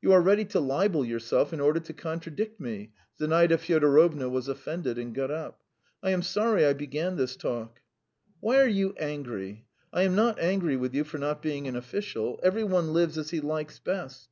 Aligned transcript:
"You 0.00 0.12
are 0.12 0.22
ready 0.22 0.44
to 0.44 0.60
libel 0.60 1.04
yourself 1.04 1.52
in 1.52 1.58
order 1.58 1.80
to 1.80 1.92
contradict 1.92 2.60
me." 2.60 2.92
Zinaida 3.18 3.58
Fyodorovna 3.58 4.28
was 4.28 4.46
offended 4.46 4.96
and 4.96 5.12
got 5.12 5.32
up. 5.32 5.60
"I 6.04 6.10
am 6.10 6.22
sorry 6.22 6.64
I 6.64 6.72
began 6.72 7.16
this 7.16 7.34
talk." 7.34 7.80
"Why 8.38 8.60
are 8.60 8.68
you 8.68 8.94
angry? 8.96 9.66
I 9.92 10.02
am 10.02 10.14
not 10.14 10.38
angry 10.38 10.76
with 10.76 10.94
you 10.94 11.02
for 11.02 11.18
not 11.18 11.42
being 11.42 11.66
an 11.66 11.74
official. 11.74 12.38
Every 12.44 12.62
one 12.62 12.92
lives 12.92 13.18
as 13.18 13.30
he 13.30 13.40
likes 13.40 13.80
best." 13.80 14.28